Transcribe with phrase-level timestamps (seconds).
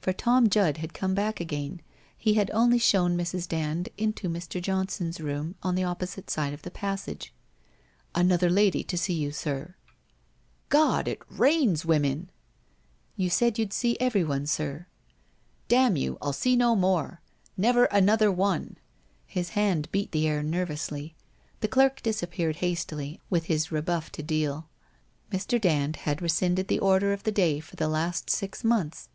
[0.00, 1.80] For Tom Judd had come back again,
[2.26, 3.46] ne had only shown Mrs.
[3.46, 4.60] Dand into Mr.
[4.60, 7.32] Johnson's room on the oppo site ide of the passage.
[8.12, 9.76] 'Another lady to see you, sir.'
[10.72, 12.30] 426 WHITE ROSE OF WEARY LEAF' God, it rains women!'
[12.92, 14.86] * You said you'd see everyone, sir/'
[15.68, 17.20] Damn you, I'll see no more!
[17.56, 18.76] Never another one/
[19.24, 21.14] His hand beat the air, nervously.
[21.60, 24.68] The clerk disappeared hastily, with his rebuff to deal.
[25.30, 25.60] Mr.
[25.60, 29.08] Dand had rescinded the order of the day for the last six months.